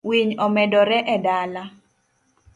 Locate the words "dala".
1.25-1.63